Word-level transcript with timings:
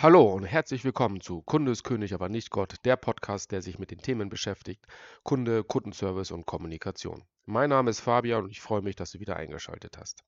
Hallo 0.00 0.32
und 0.32 0.44
herzlich 0.44 0.84
willkommen 0.84 1.20
zu 1.20 1.42
Kunde 1.42 1.72
ist 1.72 1.82
König, 1.82 2.14
aber 2.14 2.28
nicht 2.28 2.50
Gott, 2.50 2.76
der 2.84 2.94
Podcast, 2.94 3.50
der 3.50 3.62
sich 3.62 3.80
mit 3.80 3.90
den 3.90 3.98
Themen 3.98 4.28
beschäftigt, 4.28 4.86
Kunde, 5.24 5.64
Kundenservice 5.64 6.30
und 6.30 6.46
Kommunikation. 6.46 7.24
Mein 7.46 7.70
Name 7.70 7.90
ist 7.90 7.98
Fabian 7.98 8.44
und 8.44 8.50
ich 8.50 8.60
freue 8.60 8.80
mich, 8.80 8.94
dass 8.94 9.10
du 9.10 9.18
wieder 9.18 9.34
eingeschaltet 9.34 9.98
hast. 9.98 10.22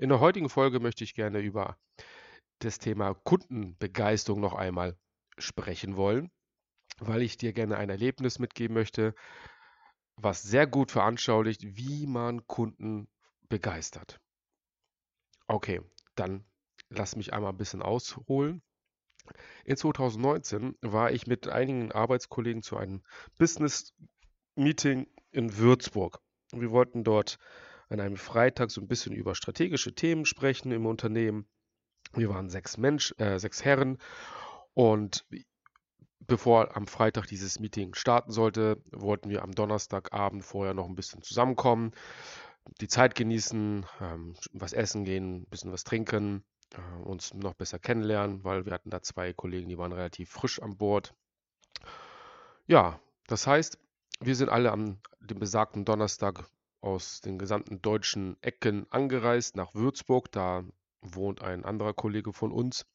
In 0.00 0.08
der 0.08 0.18
heutigen 0.18 0.48
Folge 0.48 0.80
möchte 0.80 1.04
ich 1.04 1.14
gerne 1.14 1.38
über 1.38 1.78
das 2.58 2.80
Thema 2.80 3.14
Kundenbegeisterung 3.14 4.40
noch 4.40 4.54
einmal 4.54 4.98
sprechen 5.38 5.94
wollen, 5.94 6.32
weil 6.98 7.22
ich 7.22 7.36
dir 7.36 7.52
gerne 7.52 7.76
ein 7.76 7.90
Erlebnis 7.90 8.40
mitgeben 8.40 8.74
möchte, 8.74 9.14
was 10.16 10.42
sehr 10.42 10.66
gut 10.66 10.90
veranschaulicht, 10.90 11.62
wie 11.62 12.08
man 12.08 12.44
Kunden 12.48 13.06
begeistert. 13.48 14.18
Okay, 15.46 15.80
dann 16.16 16.44
lass 16.88 17.14
mich 17.14 17.32
einmal 17.32 17.52
ein 17.52 17.56
bisschen 17.56 17.82
ausholen. 17.82 18.62
In 19.64 19.76
2019 19.76 20.76
war 20.80 21.10
ich 21.10 21.26
mit 21.26 21.48
einigen 21.48 21.92
Arbeitskollegen 21.92 22.62
zu 22.62 22.76
einem 22.76 23.02
Business-Meeting 23.38 25.06
in 25.32 25.56
Würzburg. 25.58 26.20
Wir 26.52 26.70
wollten 26.70 27.04
dort 27.04 27.38
an 27.88 28.00
einem 28.00 28.16
Freitag 28.16 28.70
so 28.70 28.80
ein 28.80 28.88
bisschen 28.88 29.14
über 29.14 29.34
strategische 29.34 29.94
Themen 29.94 30.24
sprechen 30.24 30.72
im 30.72 30.86
Unternehmen. 30.86 31.46
Wir 32.12 32.28
waren 32.28 32.48
sechs 32.48 32.76
Mensch, 32.76 33.14
äh, 33.18 33.38
sechs 33.38 33.64
Herren 33.64 33.98
und 34.74 35.26
bevor 36.20 36.76
am 36.76 36.86
Freitag 36.86 37.26
dieses 37.26 37.60
Meeting 37.60 37.94
starten 37.94 38.32
sollte, 38.32 38.82
wollten 38.90 39.30
wir 39.30 39.42
am 39.42 39.52
Donnerstagabend 39.52 40.44
vorher 40.44 40.74
noch 40.74 40.86
ein 40.86 40.94
bisschen 40.94 41.22
zusammenkommen, 41.22 41.92
die 42.80 42.88
Zeit 42.88 43.14
genießen, 43.14 43.86
ähm, 44.00 44.34
was 44.52 44.72
essen 44.72 45.04
gehen, 45.04 45.42
ein 45.42 45.46
bisschen 45.46 45.72
was 45.72 45.84
trinken 45.84 46.44
äh, 46.74 47.02
uns 47.02 47.34
noch 47.34 47.54
besser 47.54 47.78
kennenlernen, 47.78 48.44
weil 48.44 48.66
wir 48.66 48.72
hatten 48.72 48.90
da 48.90 49.02
zwei 49.02 49.32
Kollegen, 49.32 49.68
die 49.68 49.78
waren 49.78 49.92
relativ 49.92 50.30
frisch 50.30 50.60
an 50.60 50.76
Bord. 50.76 51.14
Ja, 52.66 53.00
das 53.26 53.46
heißt, 53.46 53.78
wir 54.20 54.34
sind 54.34 54.48
alle 54.48 54.72
am 54.72 54.98
dem 55.20 55.38
besagten 55.38 55.84
Donnerstag 55.84 56.44
aus 56.80 57.20
den 57.20 57.38
gesamten 57.38 57.82
deutschen 57.82 58.36
Ecken 58.42 58.86
angereist 58.90 59.56
nach 59.56 59.74
Würzburg. 59.74 60.30
Da 60.32 60.64
wohnt 61.00 61.42
ein 61.42 61.64
anderer 61.64 61.94
Kollege 61.94 62.32
von 62.32 62.52
uns. 62.52 62.86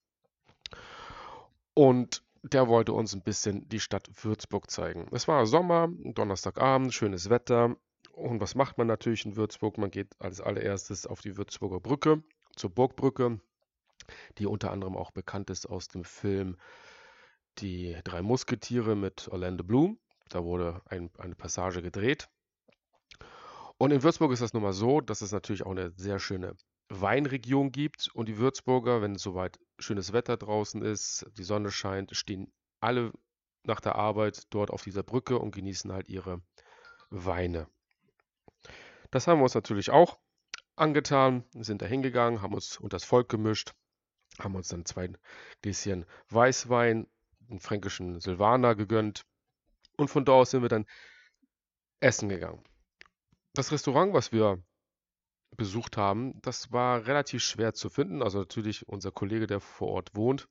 Und 1.74 2.24
der 2.44 2.68
wollte 2.68 2.94
uns 2.94 3.14
ein 3.14 3.22
bisschen 3.22 3.68
die 3.70 3.80
Stadt 3.80 4.10
Würzburg 4.24 4.72
zeigen. 4.72 5.08
Es 5.12 5.28
war 5.28 5.46
Sommer, 5.46 5.90
Donnerstagabend, 6.04 6.94
schönes 6.94 7.30
Wetter. 7.30 7.76
Und 8.14 8.42
was 8.42 8.56
macht 8.56 8.78
man 8.78 8.88
natürlich 8.88 9.26
in 9.26 9.36
Würzburg? 9.36 9.78
Man 9.78 9.92
geht 9.92 10.20
als 10.20 10.42
allererstes 10.42 11.06
auf 11.06 11.22
die 11.22 11.38
Würzburger 11.38 11.80
Brücke, 11.80 12.24
zur 12.56 12.72
Burgbrücke 12.72 13.40
die 14.38 14.46
unter 14.46 14.72
anderem 14.72 14.96
auch 14.96 15.12
bekannt 15.12 15.50
ist 15.50 15.66
aus 15.68 15.88
dem 15.88 16.04
Film 16.04 16.58
Die 17.58 17.98
drei 18.04 18.22
Musketiere 18.22 18.96
mit 18.96 19.28
Orlando 19.28 19.64
Bloom. 19.64 20.00
Da 20.30 20.44
wurde 20.44 20.82
ein, 20.86 21.10
eine 21.18 21.36
Passage 21.36 21.82
gedreht. 21.82 22.30
Und 23.78 23.92
in 23.92 24.04
Würzburg 24.04 24.32
ist 24.32 24.42
das 24.42 24.54
nun 24.54 24.64
mal 24.64 24.74
so, 24.74 25.02
dass 25.02 25.22
es 25.22 25.32
natürlich 25.32 25.66
auch 25.66 25.72
eine 25.72 25.92
sehr 25.98 26.20
schöne 26.20 26.56
Weinregion 26.88 27.72
gibt. 27.72 28.10
Und 28.14 28.30
die 28.30 28.38
Würzburger, 28.38 29.02
wenn 29.02 29.18
soweit 29.18 29.60
schönes 29.80 30.14
Wetter 30.14 30.38
draußen 30.38 30.82
ist, 30.82 31.26
die 31.38 31.44
Sonne 31.44 31.72
scheint, 31.72 32.16
stehen 32.16 32.54
alle 32.80 33.12
nach 33.64 33.80
der 33.80 33.96
Arbeit 33.96 34.44
dort 34.52 34.72
auf 34.72 34.84
dieser 34.84 35.04
Brücke 35.04 35.40
und 35.40 35.54
genießen 35.54 35.92
halt 35.92 36.10
ihre 36.10 36.42
Weine. 37.10 37.68
Das 39.10 39.28
haben 39.28 39.40
wir 39.40 39.44
uns 39.44 39.56
natürlich 39.56 39.90
auch 39.90 40.18
angetan, 40.76 41.44
sind 41.54 41.82
da 41.82 41.86
hingegangen, 41.86 42.42
haben 42.42 42.54
uns 42.54 42.78
unter 42.78 42.96
das 42.96 43.04
Volk 43.04 43.30
gemischt 43.30 43.74
haben 44.40 44.56
uns 44.56 44.70
dann 44.70 44.86
zwei 44.86 45.10
Gläschen 45.62 46.06
Weißwein, 46.30 47.08
einen 47.50 47.60
fränkischen 47.60 48.20
Silvaner 48.20 48.76
gegönnt 48.76 49.26
und 49.98 50.10
von 50.10 50.26
da 50.26 50.34
aus 50.34 50.52
sind 50.52 50.62
wir 50.62 50.70
dann 50.70 50.86
essen 52.00 52.30
gegangen. 52.30 52.64
Das 53.54 53.72
Restaurant, 53.72 54.14
was 54.14 54.32
wir 54.32 54.64
besucht 55.58 55.98
haben, 55.98 56.42
das 56.42 56.72
war 56.72 57.06
relativ 57.06 57.44
schwer 57.44 57.74
zu 57.74 57.90
finden. 57.90 58.24
Also 58.24 58.40
natürlich 58.40 58.88
unser 58.88 59.12
Kollege, 59.12 59.48
der 59.48 59.60
vor 59.60 59.90
Ort 59.90 60.16
wohnt, 60.16 60.48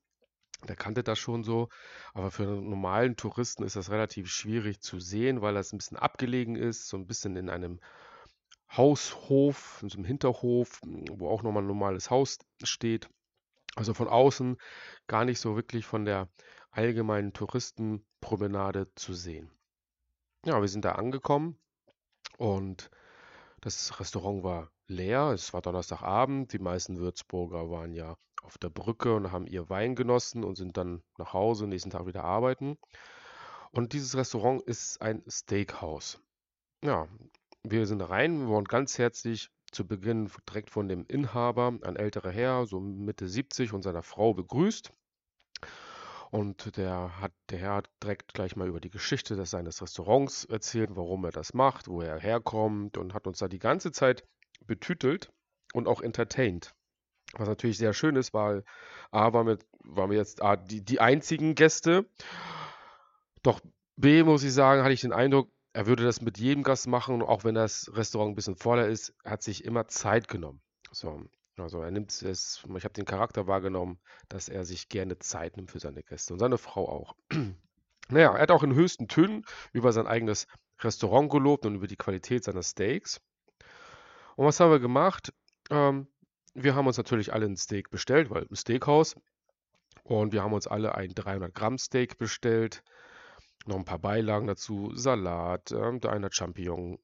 der 0.67 0.75
kannte 0.75 1.03
das 1.03 1.17
schon 1.17 1.43
so. 1.43 1.69
Aber 2.13 2.31
für 2.31 2.43
einen 2.43 2.69
normalen 2.69 3.15
Touristen 3.15 3.63
ist 3.63 3.75
das 3.75 3.89
relativ 3.89 4.29
schwierig 4.29 4.81
zu 4.81 4.99
sehen, 4.99 5.41
weil 5.41 5.55
das 5.55 5.73
ein 5.73 5.79
bisschen 5.79 5.97
abgelegen 5.97 6.55
ist, 6.55 6.87
so 6.87 6.97
ein 6.97 7.07
bisschen 7.07 7.35
in 7.35 7.49
einem 7.49 7.79
Haushof, 8.71 9.79
in 9.81 9.89
so 9.89 9.97
einem 9.97 10.05
Hinterhof, 10.05 10.79
wo 10.83 11.29
auch 11.29 11.43
nochmal 11.43 11.63
ein 11.63 11.67
normales 11.67 12.09
Haus 12.09 12.37
steht. 12.63 13.09
Also 13.75 13.93
von 13.93 14.07
außen 14.07 14.57
gar 15.07 15.25
nicht 15.25 15.39
so 15.39 15.55
wirklich 15.55 15.85
von 15.85 16.05
der 16.05 16.29
allgemeinen 16.71 17.33
Touristenpromenade 17.33 18.93
zu 18.95 19.13
sehen. 19.13 19.51
Ja, 20.45 20.59
wir 20.61 20.67
sind 20.67 20.85
da 20.85 20.93
angekommen 20.93 21.59
und 22.37 22.89
das 23.61 23.99
Restaurant 23.99 24.43
war 24.43 24.71
leer. 24.87 25.31
Es 25.33 25.53
war 25.53 25.61
Donnerstagabend. 25.61 26.51
Die 26.53 26.59
meisten 26.59 26.97
Würzburger 26.97 27.69
waren 27.69 27.93
ja 27.93 28.17
auf 28.41 28.57
der 28.57 28.69
Brücke 28.69 29.13
und 29.15 29.31
haben 29.31 29.45
ihr 29.45 29.69
Wein 29.69 29.95
genossen 29.95 30.43
und 30.43 30.55
sind 30.55 30.77
dann 30.77 31.03
nach 31.17 31.33
Hause, 31.33 31.67
nächsten 31.67 31.91
Tag 31.91 32.07
wieder 32.07 32.23
arbeiten. 32.23 32.77
Und 33.71 33.93
dieses 33.93 34.15
Restaurant 34.15 34.61
ist 34.63 35.01
ein 35.01 35.23
Steakhouse. 35.29 36.19
Ja, 36.83 37.07
wir 37.63 37.85
sind 37.85 38.01
rein, 38.01 38.39
wir 38.39 38.47
wurden 38.47 38.65
ganz 38.65 38.97
herzlich 38.97 39.49
zu 39.71 39.87
Beginn 39.87 40.29
direkt 40.47 40.69
von 40.69 40.87
dem 40.87 41.05
Inhaber, 41.07 41.77
ein 41.81 41.95
älterer 41.95 42.31
Herr, 42.31 42.65
so 42.65 42.79
Mitte 42.79 43.27
70 43.27 43.73
und 43.73 43.81
seiner 43.81 44.03
Frau 44.03 44.33
begrüßt. 44.33 44.91
Und 46.29 46.77
der 46.77 47.19
hat, 47.19 47.33
der 47.49 47.59
Herr 47.59 47.75
hat 47.75 47.89
direkt 48.01 48.33
gleich 48.33 48.55
mal 48.55 48.67
über 48.67 48.79
die 48.79 48.89
Geschichte 48.89 49.35
des, 49.35 49.51
seines 49.51 49.81
Restaurants 49.81 50.45
erzählt, 50.45 50.91
warum 50.93 51.25
er 51.25 51.31
das 51.31 51.53
macht, 51.53 51.89
wo 51.89 52.01
er 52.01 52.19
herkommt 52.19 52.97
und 52.97 53.13
hat 53.13 53.27
uns 53.27 53.39
da 53.39 53.49
die 53.49 53.59
ganze 53.59 53.91
Zeit 53.91 54.23
betütelt 54.65 55.31
und 55.73 55.87
auch 55.87 56.01
entertained. 56.01 56.73
Was 57.33 57.47
natürlich 57.47 57.77
sehr 57.77 57.93
schön 57.93 58.15
ist, 58.15 58.33
weil 58.33 58.63
A 59.11 59.33
waren 59.33 59.47
wir, 59.47 59.57
waren 59.79 60.09
wir 60.09 60.17
jetzt 60.17 60.41
A, 60.41 60.55
die, 60.55 60.83
die 60.83 60.99
einzigen 61.01 61.55
Gäste. 61.55 62.05
Doch 63.43 63.59
B 63.97 64.23
muss 64.23 64.43
ich 64.43 64.53
sagen, 64.53 64.83
hatte 64.83 64.93
ich 64.93 65.01
den 65.01 65.13
Eindruck, 65.13 65.49
er 65.73 65.87
würde 65.87 66.03
das 66.03 66.21
mit 66.21 66.37
jedem 66.37 66.63
Gast 66.63 66.87
machen, 66.87 67.21
auch 67.21 67.43
wenn 67.43 67.55
das 67.55 67.91
Restaurant 67.93 68.31
ein 68.31 68.35
bisschen 68.35 68.55
voller 68.55 68.87
ist, 68.87 69.13
er 69.23 69.31
hat 69.31 69.43
sich 69.43 69.63
immer 69.63 69.87
Zeit 69.87 70.27
genommen. 70.27 70.61
So, 70.91 71.23
also 71.57 71.81
er 71.81 71.91
nimmt 71.91 72.11
es, 72.21 72.63
ich 72.75 72.83
habe 72.83 72.93
den 72.93 73.05
Charakter 73.05 73.47
wahrgenommen, 73.47 73.99
dass 74.27 74.49
er 74.49 74.65
sich 74.65 74.89
gerne 74.89 75.19
Zeit 75.19 75.55
nimmt 75.55 75.71
für 75.71 75.79
seine 75.79 76.03
Gäste 76.03 76.33
und 76.33 76.39
seine 76.39 76.57
Frau 76.57 76.89
auch. 76.89 77.15
naja, 78.09 78.33
er 78.33 78.41
hat 78.41 78.51
auch 78.51 78.63
in 78.63 78.73
höchsten 78.73 79.07
Tönen 79.07 79.45
über 79.71 79.93
sein 79.93 80.07
eigenes 80.07 80.47
Restaurant 80.79 81.31
gelobt 81.31 81.65
und 81.65 81.75
über 81.75 81.87
die 81.87 81.95
Qualität 81.95 82.43
seiner 82.43 82.63
Steaks. 82.63 83.21
Und 84.35 84.45
was 84.45 84.59
haben 84.59 84.71
wir 84.71 84.79
gemacht? 84.79 85.33
Ähm, 85.69 86.07
wir 86.53 86.75
haben 86.75 86.87
uns 86.87 86.97
natürlich 86.97 87.31
alle 87.31 87.45
ein 87.45 87.55
Steak 87.55 87.89
bestellt, 87.91 88.29
weil 88.29 88.45
ein 88.49 88.55
Steakhouse. 88.55 89.15
Und 90.03 90.33
wir 90.33 90.43
haben 90.43 90.53
uns 90.53 90.67
alle 90.67 90.95
ein 90.95 91.13
300 91.13 91.53
Gramm 91.53 91.77
Steak 91.77 92.17
bestellt 92.17 92.83
noch 93.67 93.77
ein 93.77 93.85
paar 93.85 93.99
Beilagen 93.99 94.47
dazu, 94.47 94.91
Salat, 94.95 95.71
äh, 95.71 95.99
der 95.99 96.11
eine 96.11 96.25
hat 96.27 96.35
Champignon 96.35 96.99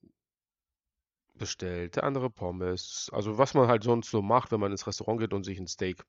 bestellt, 1.36 1.96
der 1.96 2.04
andere 2.04 2.30
Pommes. 2.30 3.10
Also 3.14 3.38
was 3.38 3.54
man 3.54 3.68
halt 3.68 3.84
sonst 3.84 4.10
so 4.10 4.22
macht, 4.22 4.52
wenn 4.52 4.60
man 4.60 4.72
ins 4.72 4.88
Restaurant 4.88 5.20
geht 5.20 5.34
und 5.34 5.44
sich 5.44 5.60
ein 5.60 5.68
Steak 5.68 6.04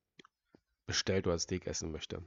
bestellt 0.87 1.27
oder 1.27 1.37
ein 1.37 1.41
Steak 1.41 1.67
essen 1.67 1.93
möchte. 1.93 2.23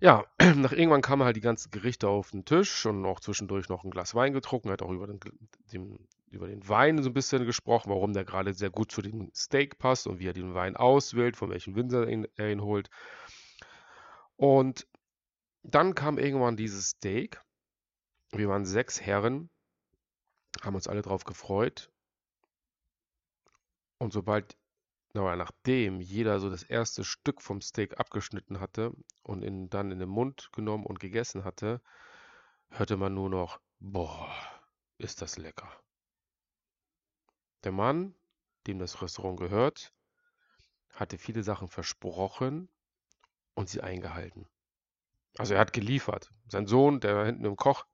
Ja, 0.00 0.24
nach 0.56 0.72
irgendwann 0.72 1.02
kamen 1.02 1.24
halt 1.24 1.36
die 1.36 1.40
ganzen 1.40 1.70
Gerichte 1.70 2.08
auf 2.08 2.30
den 2.30 2.44
Tisch 2.44 2.86
und 2.86 3.04
auch 3.04 3.20
zwischendurch 3.20 3.68
noch 3.68 3.84
ein 3.84 3.90
Glas 3.90 4.14
Wein 4.14 4.32
getrunken, 4.32 4.70
hat 4.70 4.82
auch 4.82 4.92
über 4.92 5.06
den, 5.06 5.18
dem, 5.72 5.98
über 6.30 6.46
den 6.46 6.68
Wein 6.68 7.02
so 7.02 7.10
ein 7.10 7.14
bisschen 7.14 7.44
gesprochen, 7.46 7.90
warum 7.90 8.12
der 8.12 8.24
gerade 8.24 8.54
sehr 8.54 8.70
gut 8.70 8.92
zu 8.92 9.02
dem 9.02 9.30
Steak 9.34 9.78
passt 9.78 10.06
und 10.06 10.20
wie 10.20 10.28
er 10.28 10.34
den 10.34 10.54
Wein 10.54 10.76
auswählt, 10.76 11.36
von 11.36 11.50
welchem 11.50 11.74
Winzer 11.74 12.06
er 12.06 12.50
ihn 12.50 12.62
holt. 12.62 12.90
Und 14.36 14.86
dann 15.62 15.94
kam 15.94 16.18
irgendwann 16.18 16.56
dieses 16.56 16.90
Steak. 16.90 17.40
Wir 18.32 18.48
waren 18.48 18.64
sechs 18.64 19.00
Herren, 19.00 19.50
haben 20.62 20.74
uns 20.74 20.88
alle 20.88 21.02
drauf 21.02 21.24
gefreut. 21.24 21.90
Und 23.98 24.12
sobald, 24.12 24.56
na, 25.12 25.34
nachdem 25.36 26.00
jeder 26.00 26.40
so 26.40 26.50
das 26.50 26.62
erste 26.62 27.04
Stück 27.04 27.42
vom 27.42 27.60
Steak 27.60 27.98
abgeschnitten 27.98 28.60
hatte 28.60 28.92
und 29.22 29.42
in, 29.42 29.70
dann 29.70 29.90
in 29.90 29.98
den 29.98 30.08
Mund 30.08 30.50
genommen 30.52 30.86
und 30.86 31.00
gegessen 31.00 31.44
hatte, 31.44 31.80
hörte 32.70 32.96
man 32.96 33.14
nur 33.14 33.28
noch, 33.28 33.60
boah, 33.80 34.34
ist 34.98 35.22
das 35.22 35.38
lecker. 35.38 35.72
Der 37.64 37.72
Mann, 37.72 38.14
dem 38.66 38.78
das 38.78 39.02
Restaurant 39.02 39.38
gehört, 39.38 39.92
hatte 40.94 41.18
viele 41.18 41.42
Sachen 41.42 41.68
versprochen 41.68 42.68
und 43.54 43.68
sie 43.68 43.80
eingehalten. 43.80 44.46
Also 45.38 45.54
er 45.54 45.60
hat 45.60 45.72
geliefert. 45.72 46.30
Sein 46.48 46.66
Sohn, 46.66 47.00
der 47.00 47.24
hinten 47.24 47.44
im 47.44 47.56
Koch, 47.56 47.86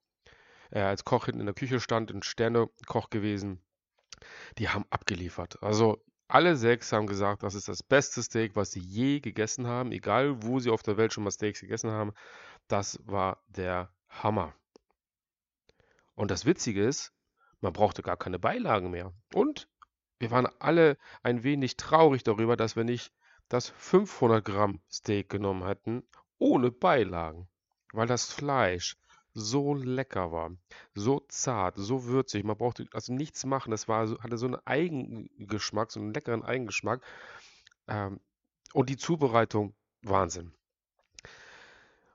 äh, 0.70 0.80
als 0.80 1.04
Koch 1.04 1.26
hinten 1.26 1.40
in 1.40 1.46
der 1.46 1.54
Küche 1.54 1.78
stand, 1.78 2.10
ein 2.10 2.22
Sternekoch 2.22 3.10
gewesen, 3.10 3.62
die 4.58 4.70
haben 4.70 4.86
abgeliefert. 4.90 5.62
Also 5.62 6.02
alle 6.26 6.56
sechs 6.56 6.92
haben 6.92 7.06
gesagt, 7.06 7.42
das 7.42 7.54
ist 7.54 7.68
das 7.68 7.82
beste 7.82 8.22
Steak, 8.22 8.56
was 8.56 8.72
sie 8.72 8.80
je 8.80 9.20
gegessen 9.20 9.66
haben, 9.66 9.92
egal 9.92 10.42
wo 10.42 10.58
sie 10.58 10.70
auf 10.70 10.82
der 10.82 10.96
Welt 10.96 11.12
schon 11.12 11.24
mal 11.24 11.30
Steaks 11.30 11.60
gegessen 11.60 11.90
haben. 11.90 12.12
Das 12.66 12.98
war 13.04 13.42
der 13.48 13.92
Hammer. 14.08 14.54
Und 16.14 16.30
das 16.30 16.46
Witzige 16.46 16.82
ist, 16.82 17.12
man 17.60 17.72
brauchte 17.72 18.02
gar 18.02 18.16
keine 18.16 18.38
Beilagen 18.38 18.90
mehr. 18.90 19.12
Und 19.34 19.68
wir 20.18 20.30
waren 20.30 20.48
alle 20.58 20.96
ein 21.22 21.42
wenig 21.42 21.76
traurig 21.76 22.24
darüber, 22.24 22.56
dass 22.56 22.76
wir 22.76 22.84
nicht 22.84 23.12
das 23.48 23.68
500 23.68 24.44
Gramm 24.44 24.80
Steak 24.90 25.28
genommen 25.28 25.66
hätten, 25.66 26.04
ohne 26.44 26.70
Beilagen. 26.70 27.48
Weil 27.92 28.06
das 28.06 28.30
Fleisch 28.30 28.96
so 29.32 29.74
lecker 29.74 30.30
war, 30.30 30.52
so 30.94 31.20
zart, 31.28 31.76
so 31.76 32.04
würzig. 32.04 32.44
Man 32.44 32.58
brauchte 32.58 32.86
also 32.92 33.12
nichts 33.12 33.46
machen. 33.46 33.72
Es 33.72 33.88
war, 33.88 34.08
hatte 34.20 34.36
so 34.36 34.46
einen 34.46 34.66
Eigengeschmack, 34.66 35.90
so 35.90 36.00
einen 36.00 36.12
leckeren 36.12 36.44
Eigengeschmack. 36.44 37.02
Ähm, 37.88 38.20
und 38.74 38.90
die 38.90 38.96
Zubereitung, 38.96 39.74
Wahnsinn. 40.02 40.52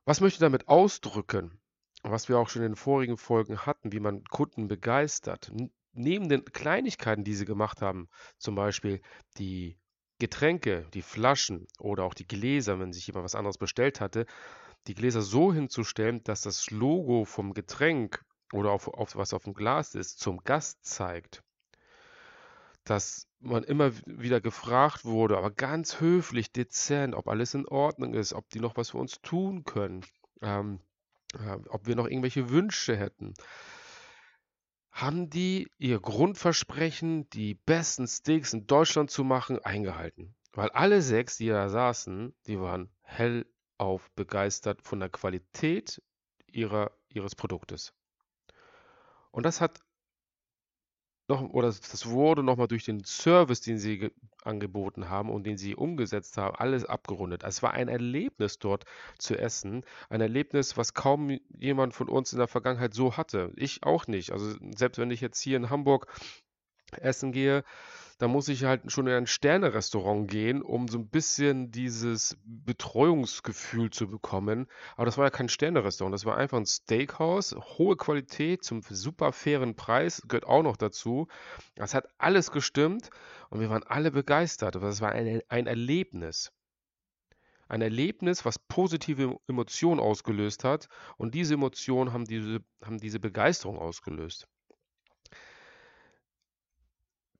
Was 0.06 0.22
möchte 0.22 0.36
ich 0.36 0.42
damit 0.42 0.68
ausdrücken? 0.68 1.60
Was 2.04 2.30
wir 2.30 2.38
auch 2.38 2.50
schon 2.50 2.62
in 2.62 2.72
den 2.72 2.78
vorigen 2.78 3.18
Folgen 3.18 3.66
hatten, 3.66 3.92
wie 3.92 4.00
man 4.00 4.24
Kunden 4.26 4.68
begeistert. 4.68 5.52
Neben 5.94 6.30
den 6.30 6.46
Kleinigkeiten, 6.46 7.24
die 7.24 7.36
sie 7.36 7.46
gemacht 7.46 7.82
haben, 7.82 8.10
zum 8.38 8.56
Beispiel 8.56 9.02
die 9.38 9.78
Getränke, 10.20 10.86
die 10.94 11.02
Flaschen 11.02 11.68
oder 11.80 12.04
auch 12.04 12.14
die 12.14 12.28
Gläser, 12.28 12.80
wenn 12.80 12.94
sich 12.94 13.08
jemand 13.08 13.26
was 13.26 13.36
anderes 13.36 13.58
bestellt 13.58 14.02
hatte, 14.02 14.26
die 14.88 14.96
Gläser 14.96 15.22
so 15.22 15.54
hinzustellen, 15.54 16.24
dass 16.24 16.42
das 16.42 16.72
Logo 16.72 17.26
vom 17.26 17.54
Getränk 17.54 18.24
oder 18.54 18.72
auf, 18.72 18.88
auf 18.88 19.16
was 19.16 19.34
auf 19.34 19.44
dem 19.44 19.54
Glas 19.54 19.96
ist, 19.96 20.20
zum 20.20 20.44
Gast 20.44 20.86
zeigt. 20.86 21.44
Dass 22.84 23.28
man 23.40 23.64
immer 23.64 23.92
wieder 24.06 24.42
gefragt 24.42 25.06
wurde, 25.06 25.38
aber 25.38 25.52
ganz 25.52 26.00
höflich, 26.00 26.52
dezent, 26.52 27.16
ob 27.16 27.28
alles 27.28 27.54
in 27.54 27.68
Ordnung 27.68 28.14
ist, 28.14 28.34
ob 28.34 28.50
die 28.50 28.60
noch 28.60 28.78
was 28.78 28.92
für 28.92 28.98
uns 28.98 29.22
tun 29.22 29.64
können, 29.64 30.06
ähm, 30.42 30.80
äh, 31.34 31.58
ob 31.70 31.88
wir 31.88 31.96
noch 31.96 32.08
irgendwelche 32.08 32.50
Wünsche 32.50 32.98
hätten. 32.98 33.34
Haben 35.00 35.30
die 35.30 35.70
ihr 35.78 35.98
Grundversprechen, 35.98 37.30
die 37.30 37.54
besten 37.54 38.06
Steaks 38.06 38.52
in 38.52 38.68
Deutschland 38.68 39.10
zu 39.10 39.24
machen, 39.24 39.58
eingehalten? 39.64 40.36
Weil 40.52 40.68
alle 40.72 41.02
sechs, 41.02 41.38
die 41.38 41.48
da 41.48 41.70
saßen, 41.70 42.36
die 42.48 42.60
waren 42.60 42.90
hell 43.02 43.46
auf 43.78 44.12
begeistert 44.12 44.82
von 44.82 45.00
der 45.00 45.08
Qualität 45.08 46.02
ihrer, 46.48 46.92
ihres 47.08 47.34
Produktes. 47.34 47.94
Und 49.32 49.44
das 49.44 49.62
hat 49.62 49.80
noch, 51.30 51.42
oder 51.42 51.68
das 51.68 52.08
wurde 52.08 52.44
nochmal 52.44 52.68
durch 52.68 52.84
den 52.84 53.04
Service, 53.06 53.62
den 53.62 53.78
sie 53.78 54.12
angeboten 54.44 55.10
haben 55.10 55.30
und 55.30 55.46
den 55.46 55.58
sie 55.58 55.76
umgesetzt 55.76 56.38
haben, 56.38 56.56
alles 56.56 56.86
abgerundet. 56.86 57.44
Es 57.44 57.62
war 57.62 57.74
ein 57.74 57.88
Erlebnis 57.88 58.60
dort 58.60 58.86
zu 59.18 59.38
essen. 59.38 59.84
Ein 60.10 60.22
Erlebnis, 60.22 60.76
was 60.76 60.94
kaum 60.94 61.40
jemand 61.58 61.94
von 61.94 62.10
uns 62.10 62.34
in 62.34 62.40
der 62.40 62.48
Vergangenheit 62.48 62.94
so 62.94 63.16
hatte. 63.18 63.52
Ich 63.56 63.84
auch 63.84 64.08
nicht. 64.08 64.32
Also 64.32 64.56
selbst 64.76 64.98
wenn 64.98 65.12
ich 65.12 65.22
jetzt 65.22 65.40
hier 65.40 65.58
in 65.58 65.70
Hamburg 65.70 66.08
essen 66.92 67.32
gehe, 67.32 67.64
da 68.20 68.28
muss 68.28 68.50
ich 68.50 68.66
halt 68.66 68.92
schon 68.92 69.08
in 69.08 69.14
ein 69.14 69.28
Sterne-Restaurant 69.28 70.30
gehen, 70.30 70.62
um 70.62 70.90
so 70.90 71.00
ein 71.00 71.08
bisschen 71.08 71.72
dieses 71.72 72.38
Betreuungsgefühl 72.44 73.92
zu 73.92 74.10
bekommen. 74.10 74.68
Aber 74.98 75.06
das 75.06 75.18
war 75.18 75.26
ja 75.26 75.30
kein 75.30 75.48
Sterne-Restaurant, 75.48 76.14
das 76.14 76.26
war 76.26 76.36
einfach 76.36 76.58
ein 76.58 76.66
Steakhouse, 76.66 77.56
hohe 77.56 77.96
Qualität 77.96 78.66
zum 78.66 78.82
super 78.82 79.32
fairen 79.32 79.76
Preis, 79.76 80.22
gehört 80.28 80.46
auch 80.46 80.64
noch 80.64 80.76
dazu. 80.76 81.30
Das 81.76 81.94
hat 81.94 82.10
alles 82.18 82.52
gestimmt 82.52 83.10
und 83.50 83.62
wir 83.62 83.70
waren 83.70 83.84
alle 83.84 84.12
begeistert. 84.12 84.76
Aber 84.76 84.88
das 84.88 85.00
war 85.00 85.14
ein, 85.14 85.42
ein 85.48 85.66
Erlebnis. 85.66 86.52
Ein 87.70 87.82
Erlebnis, 87.82 88.44
was 88.44 88.60
positive 88.60 89.40
Emotionen 89.48 90.02
ausgelöst 90.02 90.66
hat 90.66 90.90
und 91.18 91.36
diese 91.36 91.54
Emotionen 91.54 92.12
haben 92.12 92.26
diese, 92.26 92.60
haben 92.84 92.98
diese 92.98 93.22
Begeisterung 93.22 93.78
ausgelöst 93.78 94.50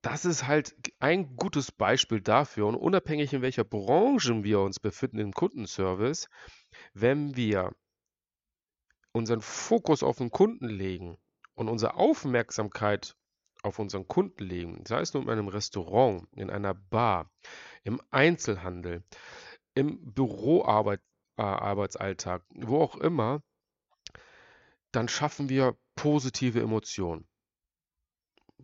das 0.02 0.24
ist 0.24 0.46
halt 0.46 0.74
ein 0.98 1.36
gutes 1.36 1.72
Beispiel 1.72 2.20
dafür 2.20 2.66
und 2.66 2.76
unabhängig 2.76 3.32
in 3.32 3.42
welcher 3.42 3.64
Branche 3.64 4.44
wir 4.44 4.60
uns 4.60 4.80
befinden 4.80 5.18
im 5.18 5.32
Kundenservice, 5.32 6.28
wenn 6.94 7.36
wir 7.36 7.74
unseren 9.12 9.42
Fokus 9.42 10.02
auf 10.02 10.18
den 10.18 10.30
Kunden 10.30 10.68
legen 10.68 11.16
und 11.54 11.68
unsere 11.68 11.94
Aufmerksamkeit 11.94 13.16
auf 13.62 13.78
unseren 13.78 14.08
Kunden 14.08 14.44
legen, 14.44 14.84
sei 14.86 15.00
es 15.00 15.12
nur 15.12 15.22
in 15.22 15.30
einem 15.30 15.48
Restaurant, 15.48 16.26
in 16.34 16.48
einer 16.48 16.72
Bar, 16.74 17.30
im 17.84 18.00
Einzelhandel, 18.10 19.04
im 19.74 20.14
Büroarbeitsalltag, 20.14 22.42
äh, 22.54 22.66
wo 22.66 22.80
auch 22.80 22.96
immer, 22.96 23.42
dann 24.92 25.08
schaffen 25.08 25.50
wir 25.50 25.76
positive 25.94 26.60
Emotionen. 26.60 27.29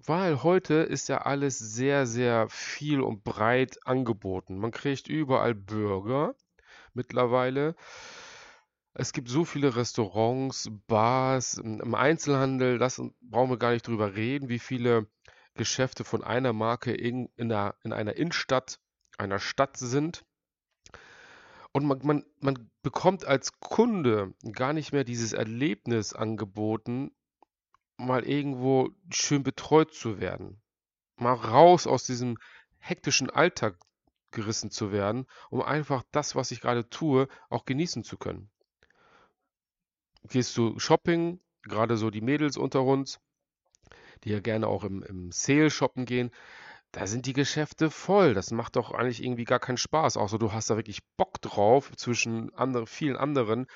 Weil 0.05 0.43
heute 0.43 0.75
ist 0.75 1.09
ja 1.09 1.23
alles 1.23 1.59
sehr, 1.59 2.07
sehr 2.07 2.49
viel 2.49 3.01
und 3.01 3.25
breit 3.25 3.79
angeboten. 3.87 4.59
Man 4.59 4.71
kriegt 4.71 5.09
überall 5.09 5.55
Burger 5.55 6.35
mittlerweile. 6.93 7.75
Es 8.93 9.13
gibt 9.13 9.29
so 9.29 9.45
viele 9.45 9.77
Restaurants, 9.77 10.71
Bars, 10.87 11.59
im 11.59 11.95
Einzelhandel, 11.95 12.79
das 12.79 13.01
brauchen 13.21 13.51
wir 13.51 13.59
gar 13.59 13.73
nicht 13.73 13.87
drüber 13.87 14.17
reden, 14.17 14.49
wie 14.49 14.59
viele 14.59 15.07
Geschäfte 15.55 16.05
von 16.05 16.23
einer 16.23 16.53
Marke 16.53 16.93
in, 16.93 17.31
in, 17.37 17.53
einer, 17.53 17.75
in 17.83 17.93
einer 17.93 18.17
Innenstadt, 18.17 18.81
einer 19.19 19.39
Stadt 19.39 19.77
sind. 19.77 20.25
Und 21.73 21.85
man, 21.87 22.01
man, 22.03 22.25
man 22.41 22.71
bekommt 22.83 23.27
als 23.27 23.61
Kunde 23.61 24.35
gar 24.53 24.73
nicht 24.73 24.93
mehr 24.93 25.05
dieses 25.05 25.33
Erlebnis 25.33 26.13
angeboten, 26.13 27.13
mal 27.97 28.25
irgendwo 28.25 28.91
schön 29.11 29.43
betreut 29.43 29.93
zu 29.95 30.21
werden. 30.21 30.61
Mal 31.17 31.35
raus 31.35 31.87
aus 31.87 32.05
diesem 32.05 32.39
hektischen 32.79 33.31
Alltag 33.31 33.79
gerissen 34.31 34.71
zu 34.71 34.93
werden, 34.93 35.27
um 35.51 35.63
einfach 35.63 36.05
das, 36.13 36.35
was 36.35 36.51
ich 36.51 36.61
gerade 36.61 36.89
tue, 36.89 37.29
auch 37.49 37.65
genießen 37.65 38.05
zu 38.05 38.17
können. 38.19 38.51
Gehst 40.25 40.57
du 40.57 40.79
Shopping, 40.79 41.41
gerade 41.63 41.97
so 41.97 42.11
die 42.11 42.21
Mädels 42.21 42.57
unter 42.57 42.83
uns, 42.83 43.19
die 44.25 44.31
ja 44.31 44.41
gerne 44.41 44.67
auch 44.67 44.85
im, 44.85 45.03
im 45.03 45.33
Sale 45.33 45.71
shoppen 45.71 46.05
gehen, 46.05 46.31
da 46.93 47.07
sind 47.07 47.27
die 47.27 47.33
Geschäfte 47.33 47.91
voll. 47.91 48.35
Das 48.35 48.51
macht 48.51 48.77
doch 48.77 48.91
eigentlich 48.93 49.23
irgendwie 49.23 49.45
gar 49.45 49.59
keinen 49.59 49.77
Spaß. 49.77 50.17
Außer 50.17 50.39
du 50.39 50.53
hast 50.53 50.71
da 50.71 50.77
wirklich 50.77 51.01
Bock 51.17 51.41
drauf, 51.43 51.93
zwischen 51.97 52.55
andere, 52.55 52.87
vielen 52.87 53.17
anderen 53.17 53.67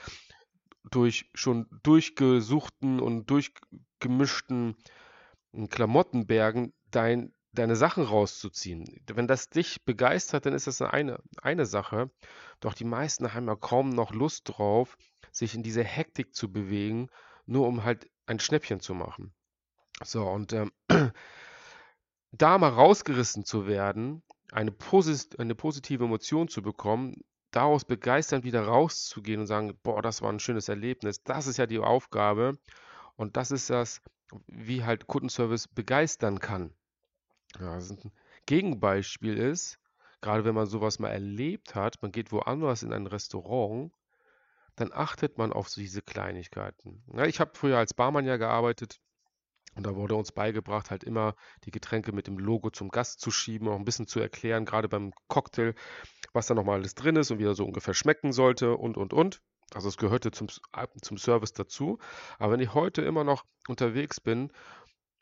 durch 0.90 1.30
schon 1.34 1.66
durchgesuchten 1.82 3.00
und 3.00 3.26
durchgemischten 3.26 3.89
hm, 4.02 5.68
Klamottenbergen 5.68 6.72
dein, 6.90 7.32
deine 7.52 7.76
Sachen 7.76 8.04
rauszuziehen. 8.04 8.84
Wenn 9.06 9.26
das 9.26 9.48
dich 9.48 9.84
begeistert, 9.84 10.46
dann 10.46 10.54
ist 10.54 10.66
das 10.66 10.80
eine, 10.82 11.20
eine 11.42 11.66
Sache. 11.66 12.10
Doch 12.60 12.74
die 12.74 12.84
meisten 12.84 13.34
haben 13.34 13.46
ja 13.46 13.56
kaum 13.56 13.90
noch 13.90 14.12
Lust 14.12 14.48
drauf, 14.48 14.96
sich 15.32 15.54
in 15.54 15.62
diese 15.62 15.84
Hektik 15.84 16.34
zu 16.34 16.52
bewegen, 16.52 17.08
nur 17.46 17.66
um 17.66 17.84
halt 17.84 18.08
ein 18.26 18.38
Schnäppchen 18.38 18.80
zu 18.80 18.94
machen. 18.94 19.34
So, 20.02 20.26
und 20.28 20.52
ähm, 20.52 20.72
da 22.32 22.58
mal 22.58 22.68
rausgerissen 22.68 23.44
zu 23.44 23.66
werden, 23.66 24.22
eine, 24.52 24.72
posit 24.72 25.38
eine 25.38 25.54
positive 25.54 26.04
Emotion 26.04 26.48
zu 26.48 26.62
bekommen, 26.62 27.16
daraus 27.50 27.84
begeisternd 27.84 28.44
wieder 28.44 28.62
rauszugehen 28.62 29.40
und 29.40 29.46
sagen, 29.46 29.76
boah, 29.82 30.02
das 30.02 30.22
war 30.22 30.32
ein 30.32 30.38
schönes 30.38 30.68
Erlebnis, 30.68 31.22
das 31.22 31.48
ist 31.48 31.56
ja 31.56 31.66
die 31.66 31.80
Aufgabe 31.80 32.56
und 33.20 33.36
das 33.36 33.50
ist 33.50 33.68
das, 33.68 34.00
wie 34.46 34.82
halt 34.82 35.06
Kundenservice 35.06 35.68
begeistern 35.68 36.38
kann. 36.38 36.72
Ja, 37.60 37.74
ein 37.74 38.12
Gegenbeispiel 38.46 39.36
ist, 39.36 39.78
gerade 40.22 40.46
wenn 40.46 40.54
man 40.54 40.66
sowas 40.66 40.98
mal 40.98 41.10
erlebt 41.10 41.74
hat, 41.74 42.00
man 42.00 42.12
geht 42.12 42.32
woanders 42.32 42.82
in 42.82 42.94
ein 42.94 43.06
Restaurant, 43.06 43.92
dann 44.76 44.90
achtet 44.90 45.36
man 45.36 45.52
auf 45.52 45.68
diese 45.68 46.00
Kleinigkeiten. 46.00 47.04
Ja, 47.14 47.26
ich 47.26 47.40
habe 47.40 47.50
früher 47.52 47.76
als 47.76 47.92
Barmann 47.92 48.24
ja 48.24 48.38
gearbeitet 48.38 49.02
und 49.74 49.84
da 49.84 49.94
wurde 49.94 50.14
uns 50.14 50.32
beigebracht, 50.32 50.90
halt 50.90 51.04
immer 51.04 51.34
die 51.64 51.70
Getränke 51.70 52.12
mit 52.12 52.26
dem 52.26 52.38
Logo 52.38 52.70
zum 52.70 52.88
Gast 52.88 53.20
zu 53.20 53.30
schieben, 53.30 53.68
auch 53.68 53.76
ein 53.76 53.84
bisschen 53.84 54.06
zu 54.06 54.18
erklären, 54.18 54.64
gerade 54.64 54.88
beim 54.88 55.12
Cocktail, 55.28 55.74
was 56.32 56.46
da 56.46 56.54
nochmal 56.54 56.78
alles 56.78 56.94
drin 56.94 57.16
ist 57.16 57.30
und 57.30 57.38
wie 57.38 57.44
er 57.44 57.54
so 57.54 57.66
ungefähr 57.66 57.92
schmecken 57.92 58.32
sollte 58.32 58.78
und, 58.78 58.96
und, 58.96 59.12
und. 59.12 59.42
Also 59.74 59.88
es 59.88 59.96
gehörte 59.96 60.30
zum, 60.30 60.48
zum 61.00 61.18
Service 61.18 61.52
dazu. 61.52 61.98
Aber 62.38 62.52
wenn 62.52 62.60
ich 62.60 62.74
heute 62.74 63.02
immer 63.02 63.24
noch 63.24 63.44
unterwegs 63.68 64.20
bin 64.20 64.52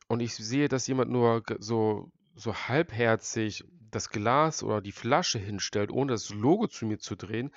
und 0.09 0.21
ich 0.21 0.35
sehe, 0.35 0.69
dass 0.69 0.87
jemand 0.87 1.11
nur 1.11 1.43
so, 1.59 2.11
so 2.35 2.55
halbherzig 2.55 3.65
das 3.91 4.11
Glas 4.11 4.63
oder 4.63 4.81
die 4.81 4.93
Flasche 4.93 5.39
hinstellt, 5.39 5.91
ohne 5.91 6.13
das 6.13 6.31
Logo 6.31 6.67
zu 6.67 6.87
mir 6.87 6.99
zu 6.99 7.17
drehen, 7.17 7.53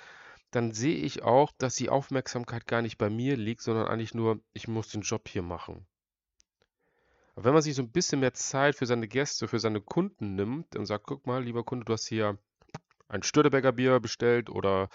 dann 0.50 0.72
sehe 0.72 0.96
ich 0.96 1.22
auch, 1.22 1.50
dass 1.56 1.76
die 1.76 1.88
Aufmerksamkeit 1.88 2.66
gar 2.66 2.82
nicht 2.82 2.98
bei 2.98 3.08
mir 3.08 3.36
liegt, 3.36 3.62
sondern 3.62 3.86
eigentlich 3.88 4.14
nur, 4.14 4.40
ich 4.52 4.68
muss 4.68 4.88
den 4.88 5.00
Job 5.00 5.28
hier 5.28 5.42
machen. 5.42 5.86
Aber 7.34 7.46
wenn 7.46 7.54
man 7.54 7.62
sich 7.62 7.74
so 7.74 7.82
ein 7.82 7.90
bisschen 7.90 8.20
mehr 8.20 8.34
Zeit 8.34 8.76
für 8.76 8.84
seine 8.84 9.08
Gäste, 9.08 9.48
für 9.48 9.58
seine 9.58 9.80
Kunden 9.80 10.34
nimmt 10.34 10.76
und 10.76 10.84
sagt, 10.84 11.06
guck 11.06 11.26
mal, 11.26 11.42
lieber 11.42 11.64
Kunde, 11.64 11.86
du 11.86 11.94
hast 11.94 12.06
hier 12.06 12.38
ein 13.12 13.22
Störtebecker 13.22 13.72
Bier 13.72 14.00
bestellt 14.00 14.48
oder 14.48 14.88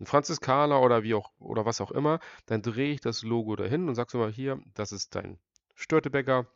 ein 0.00 0.06
Franziskaner 0.06 0.82
oder 0.82 1.04
wie 1.04 1.14
auch 1.14 1.30
oder 1.38 1.64
was 1.64 1.80
auch 1.80 1.92
immer, 1.92 2.18
dann 2.46 2.60
drehe 2.60 2.92
ich 2.92 3.00
das 3.00 3.22
Logo 3.22 3.54
dahin 3.56 3.88
und 3.88 3.94
sagst 3.94 4.14
mal 4.14 4.32
hier, 4.32 4.60
das 4.74 4.90
ist 4.90 5.14
dein 5.14 5.38
Störtebecker, 5.76 6.46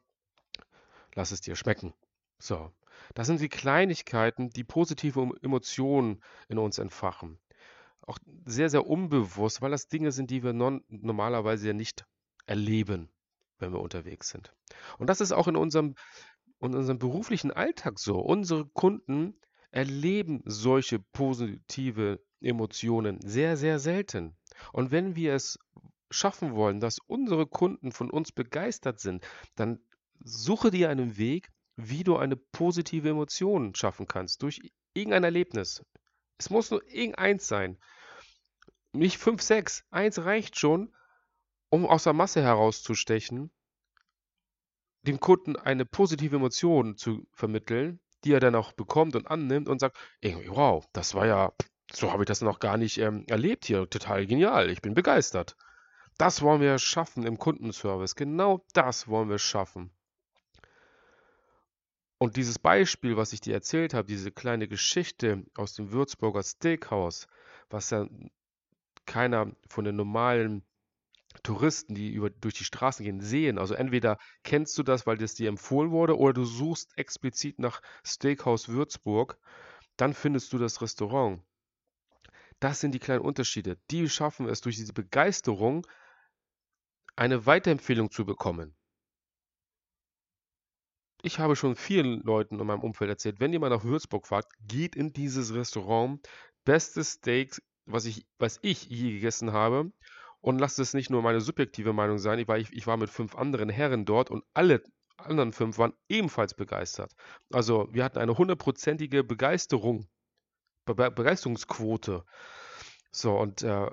lass 1.14 1.30
es 1.30 1.40
dir 1.40 1.54
schmecken. 1.54 1.94
So, 2.38 2.72
das 3.14 3.28
sind 3.28 3.40
die 3.40 3.48
Kleinigkeiten, 3.48 4.50
die 4.50 4.64
positive 4.64 5.30
Emotionen 5.42 6.22
in 6.48 6.58
uns 6.58 6.78
entfachen. 6.78 7.38
Auch 8.02 8.18
sehr, 8.44 8.68
sehr 8.68 8.86
unbewusst, 8.86 9.62
weil 9.62 9.70
das 9.70 9.88
Dinge 9.88 10.10
sind, 10.10 10.30
die 10.30 10.42
wir 10.42 10.52
non 10.52 10.84
normalerweise 10.88 11.68
ja 11.68 11.72
nicht 11.72 12.04
erleben, 12.46 13.10
wenn 13.58 13.72
wir 13.72 13.80
unterwegs 13.80 14.28
sind. 14.28 14.52
Und 14.98 15.08
das 15.08 15.20
ist 15.20 15.32
auch 15.32 15.46
in 15.48 15.56
unserem, 15.56 15.94
in 16.60 16.74
unserem 16.74 16.98
beruflichen 16.98 17.52
Alltag 17.52 17.98
so. 17.98 18.18
Unsere 18.18 18.66
Kunden 18.66 19.38
erleben 19.76 20.40
solche 20.46 20.98
positive 20.98 22.18
Emotionen 22.40 23.20
sehr, 23.20 23.58
sehr 23.58 23.78
selten. 23.78 24.34
Und 24.72 24.90
wenn 24.90 25.16
wir 25.16 25.34
es 25.34 25.58
schaffen 26.10 26.54
wollen, 26.54 26.80
dass 26.80 26.98
unsere 27.06 27.46
Kunden 27.46 27.92
von 27.92 28.10
uns 28.10 28.32
begeistert 28.32 29.00
sind, 29.00 29.22
dann 29.54 29.78
suche 30.24 30.70
dir 30.70 30.88
einen 30.88 31.18
Weg, 31.18 31.50
wie 31.76 32.04
du 32.04 32.16
eine 32.16 32.36
positive 32.36 33.10
Emotion 33.10 33.74
schaffen 33.74 34.06
kannst 34.06 34.42
durch 34.42 34.62
irgendein 34.94 35.24
Erlebnis. 35.24 35.84
Es 36.38 36.48
muss 36.48 36.70
nur 36.70 36.82
irgendeins 36.88 37.46
sein. 37.46 37.76
Nicht 38.94 39.18
fünf, 39.18 39.42
sechs. 39.42 39.84
Eins 39.90 40.24
reicht 40.24 40.58
schon, 40.58 40.90
um 41.68 41.84
aus 41.84 42.04
der 42.04 42.14
Masse 42.14 42.42
herauszustechen, 42.42 43.50
dem 45.02 45.20
Kunden 45.20 45.54
eine 45.54 45.84
positive 45.84 46.36
Emotion 46.36 46.96
zu 46.96 47.26
vermitteln, 47.34 48.00
die 48.24 48.32
er 48.32 48.40
dann 48.40 48.54
auch 48.54 48.72
bekommt 48.72 49.16
und 49.16 49.30
annimmt 49.30 49.68
und 49.68 49.80
sagt, 49.80 49.96
irgendwie, 50.20 50.48
wow, 50.48 50.84
das 50.92 51.14
war 51.14 51.26
ja, 51.26 51.52
so 51.92 52.12
habe 52.12 52.22
ich 52.22 52.26
das 52.26 52.40
noch 52.40 52.58
gar 52.58 52.76
nicht 52.76 52.98
ähm, 52.98 53.24
erlebt 53.28 53.64
hier, 53.64 53.88
total 53.88 54.26
genial, 54.26 54.70
ich 54.70 54.82
bin 54.82 54.94
begeistert. 54.94 55.56
Das 56.18 56.40
wollen 56.42 56.60
wir 56.60 56.78
schaffen 56.78 57.26
im 57.26 57.38
Kundenservice, 57.38 58.14
genau 58.14 58.64
das 58.72 59.08
wollen 59.08 59.28
wir 59.28 59.38
schaffen. 59.38 59.90
Und 62.18 62.36
dieses 62.36 62.58
Beispiel, 62.58 63.16
was 63.16 63.34
ich 63.34 63.42
dir 63.42 63.52
erzählt 63.52 63.92
habe, 63.92 64.08
diese 64.08 64.32
kleine 64.32 64.68
Geschichte 64.68 65.44
aus 65.54 65.74
dem 65.74 65.92
Würzburger 65.92 66.42
Steakhouse, 66.42 67.26
was 67.68 67.90
ja 67.90 68.08
keiner 69.04 69.52
von 69.68 69.84
den 69.84 69.96
normalen 69.96 70.64
Touristen, 71.42 71.94
die 71.94 72.12
über, 72.12 72.30
durch 72.30 72.54
die 72.54 72.64
Straßen 72.64 73.04
gehen, 73.04 73.20
sehen. 73.20 73.58
Also 73.58 73.74
entweder 73.74 74.18
kennst 74.42 74.76
du 74.78 74.82
das, 74.82 75.06
weil 75.06 75.16
das 75.16 75.34
dir 75.34 75.48
empfohlen 75.48 75.90
wurde, 75.90 76.18
oder 76.18 76.32
du 76.32 76.44
suchst 76.44 76.96
explizit 76.98 77.58
nach 77.58 77.82
Steakhouse 78.04 78.68
Würzburg, 78.68 79.38
dann 79.96 80.14
findest 80.14 80.52
du 80.52 80.58
das 80.58 80.82
Restaurant. 80.82 81.42
Das 82.60 82.80
sind 82.80 82.92
die 82.92 82.98
kleinen 82.98 83.20
Unterschiede. 83.20 83.78
Die 83.90 84.08
schaffen 84.08 84.48
es 84.48 84.60
durch 84.60 84.76
diese 84.76 84.92
Begeisterung, 84.92 85.86
eine 87.14 87.46
Weiterempfehlung 87.46 88.10
zu 88.10 88.24
bekommen. 88.24 88.74
Ich 91.22 91.38
habe 91.38 91.56
schon 91.56 91.76
vielen 91.76 92.20
Leuten 92.22 92.60
in 92.60 92.66
meinem 92.66 92.82
Umfeld 92.82 93.10
erzählt, 93.10 93.40
wenn 93.40 93.52
ihr 93.52 93.58
mal 93.58 93.70
nach 93.70 93.84
Würzburg 93.84 94.26
fahrt, 94.26 94.46
geht 94.60 94.94
in 94.94 95.12
dieses 95.12 95.54
Restaurant. 95.54 96.26
Bestes 96.64 97.12
Steak, 97.12 97.60
was 97.84 98.04
ich, 98.04 98.26
was 98.38 98.58
ich 98.62 98.84
je 98.84 99.12
gegessen 99.12 99.52
habe. 99.52 99.92
Und 100.46 100.60
lasst 100.60 100.78
es 100.78 100.94
nicht 100.94 101.10
nur 101.10 101.22
meine 101.22 101.40
subjektive 101.40 101.92
Meinung 101.92 102.18
sein, 102.18 102.46
war, 102.46 102.56
ich, 102.56 102.72
ich 102.72 102.86
war 102.86 102.96
mit 102.96 103.10
fünf 103.10 103.34
anderen 103.34 103.68
Herren 103.68 104.04
dort 104.04 104.30
und 104.30 104.44
alle 104.54 104.80
anderen 105.16 105.52
fünf 105.52 105.76
waren 105.76 105.92
ebenfalls 106.08 106.54
begeistert. 106.54 107.16
Also 107.50 107.88
wir 107.90 108.04
hatten 108.04 108.20
eine 108.20 108.38
hundertprozentige 108.38 109.24
Begeisterung, 109.24 110.06
Be 110.84 111.10
Begeisterungsquote. 111.10 112.24
So, 113.10 113.36
und 113.36 113.64
äh, 113.64 113.90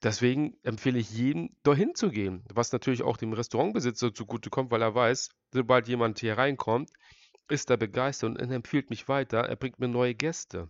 deswegen 0.00 0.56
empfehle 0.62 1.00
ich 1.00 1.10
jedem, 1.10 1.56
dorthin 1.64 1.96
zu 1.96 2.10
gehen, 2.10 2.44
was 2.54 2.70
natürlich 2.70 3.02
auch 3.02 3.16
dem 3.16 3.32
Restaurantbesitzer 3.32 4.14
zugutekommt, 4.14 4.70
weil 4.70 4.82
er 4.82 4.94
weiß, 4.94 5.30
sobald 5.52 5.88
jemand 5.88 6.20
hier 6.20 6.38
reinkommt, 6.38 6.88
ist 7.48 7.68
er 7.68 7.78
begeistert 7.78 8.40
und 8.40 8.52
empfiehlt 8.52 8.90
mich 8.90 9.08
weiter, 9.08 9.40
er 9.40 9.56
bringt 9.56 9.80
mir 9.80 9.88
neue 9.88 10.14
Gäste 10.14 10.68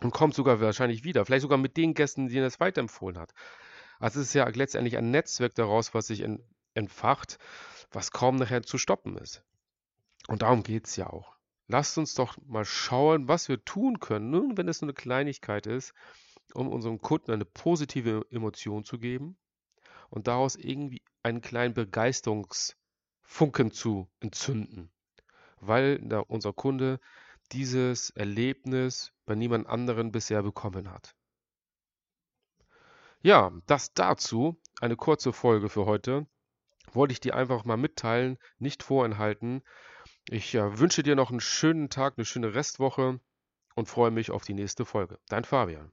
und 0.00 0.14
kommt 0.14 0.34
sogar 0.34 0.62
wahrscheinlich 0.62 1.04
wieder, 1.04 1.26
vielleicht 1.26 1.42
sogar 1.42 1.58
mit 1.58 1.76
den 1.76 1.92
Gästen, 1.92 2.28
die 2.28 2.38
er 2.38 2.46
es 2.46 2.60
weiterempfohlen 2.60 3.18
hat. 3.18 3.34
Also 4.00 4.20
es 4.20 4.28
ist 4.28 4.34
ja 4.34 4.48
letztendlich 4.48 4.96
ein 4.96 5.10
Netzwerk 5.10 5.54
daraus, 5.54 5.94
was 5.94 6.08
sich 6.08 6.26
entfacht, 6.74 7.38
was 7.92 8.10
kaum 8.10 8.36
nachher 8.36 8.62
zu 8.62 8.78
stoppen 8.78 9.16
ist. 9.16 9.44
Und 10.26 10.42
darum 10.42 10.62
geht 10.62 10.86
es 10.86 10.96
ja 10.96 11.08
auch. 11.08 11.36
Lasst 11.68 11.98
uns 11.98 12.14
doch 12.14 12.36
mal 12.46 12.64
schauen, 12.64 13.28
was 13.28 13.48
wir 13.48 13.64
tun 13.64 14.00
können, 14.00 14.30
nun 14.30 14.56
wenn 14.56 14.68
es 14.68 14.80
nur 14.80 14.88
eine 14.88 14.94
Kleinigkeit 14.94 15.66
ist, 15.66 15.92
um 16.54 16.68
unserem 16.68 17.00
Kunden 17.00 17.30
eine 17.30 17.44
positive 17.44 18.26
Emotion 18.30 18.84
zu 18.84 18.98
geben 18.98 19.36
und 20.08 20.26
daraus 20.26 20.56
irgendwie 20.56 21.02
einen 21.22 21.42
kleinen 21.42 21.74
Begeisterungsfunken 21.74 23.70
zu 23.70 24.08
entzünden, 24.18 24.90
weil 25.60 26.00
unser 26.26 26.52
Kunde 26.52 26.98
dieses 27.52 28.10
Erlebnis 28.10 29.12
bei 29.26 29.34
niemand 29.34 29.68
anderen 29.68 30.10
bisher 30.10 30.42
bekommen 30.42 30.90
hat. 30.90 31.14
Ja, 33.22 33.52
das 33.66 33.92
dazu. 33.92 34.58
Eine 34.80 34.96
kurze 34.96 35.32
Folge 35.32 35.68
für 35.68 35.84
heute. 35.84 36.26
Wollte 36.92 37.12
ich 37.12 37.20
dir 37.20 37.36
einfach 37.36 37.64
mal 37.64 37.76
mitteilen, 37.76 38.38
nicht 38.58 38.82
vorenthalten. 38.82 39.62
Ich 40.28 40.54
äh, 40.54 40.78
wünsche 40.78 41.02
dir 41.02 41.16
noch 41.16 41.30
einen 41.30 41.40
schönen 41.40 41.90
Tag, 41.90 42.14
eine 42.16 42.24
schöne 42.24 42.54
Restwoche 42.54 43.20
und 43.74 43.88
freue 43.88 44.10
mich 44.10 44.30
auf 44.30 44.44
die 44.44 44.54
nächste 44.54 44.86
Folge. 44.86 45.18
Dein 45.28 45.44
Fabian. 45.44 45.92